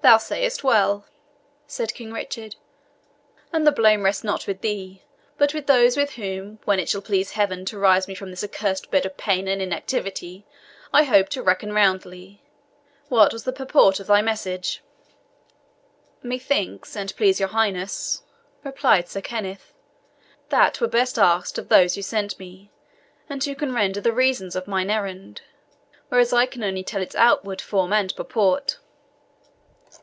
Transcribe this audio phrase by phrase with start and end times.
[0.00, 1.06] "Thou sayest well,"
[1.66, 2.54] said King Richard;
[3.52, 5.02] "and the blame rests not with thee,
[5.36, 8.44] but with those with whom, when it shall please Heaven to raise me from this
[8.44, 10.46] accursed bed of pain and inactivity,
[10.94, 12.44] I hope to reckon roundly.
[13.08, 14.84] What was the purport of thy message?"
[16.22, 18.22] "Methinks, and please your highness,"
[18.62, 19.74] replied Sir Kenneth,
[20.50, 22.70] "that were best asked of those who sent me,
[23.28, 25.42] and who can render the reasons of mine errand;
[26.08, 28.78] whereas I can only tell its outward form and purport."